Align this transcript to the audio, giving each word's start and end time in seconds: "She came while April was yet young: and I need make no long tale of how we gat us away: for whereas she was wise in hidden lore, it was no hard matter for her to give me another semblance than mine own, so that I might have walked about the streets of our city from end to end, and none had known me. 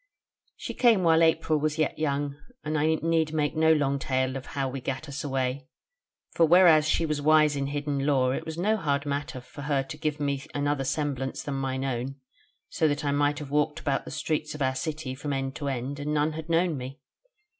"She 0.57 0.73
came 0.73 1.03
while 1.03 1.21
April 1.21 1.59
was 1.59 1.77
yet 1.77 1.99
young: 1.99 2.35
and 2.63 2.75
I 2.75 2.95
need 2.95 3.33
make 3.33 3.55
no 3.55 3.71
long 3.71 3.99
tale 3.99 4.35
of 4.35 4.47
how 4.57 4.67
we 4.67 4.81
gat 4.81 5.07
us 5.07 5.23
away: 5.23 5.67
for 6.31 6.43
whereas 6.43 6.89
she 6.89 7.05
was 7.05 7.21
wise 7.21 7.55
in 7.55 7.67
hidden 7.67 8.03
lore, 8.07 8.33
it 8.33 8.43
was 8.43 8.57
no 8.57 8.77
hard 8.77 9.05
matter 9.05 9.39
for 9.41 9.61
her 9.61 9.83
to 9.83 9.97
give 9.97 10.19
me 10.19 10.41
another 10.55 10.85
semblance 10.85 11.43
than 11.43 11.53
mine 11.53 11.85
own, 11.85 12.15
so 12.67 12.87
that 12.87 13.05
I 13.05 13.11
might 13.11 13.37
have 13.37 13.51
walked 13.51 13.79
about 13.79 14.05
the 14.05 14.09
streets 14.09 14.55
of 14.55 14.61
our 14.63 14.73
city 14.73 15.13
from 15.13 15.33
end 15.33 15.53
to 15.57 15.67
end, 15.67 15.99
and 15.99 16.15
none 16.15 16.31
had 16.31 16.49
known 16.49 16.77
me. 16.79 16.97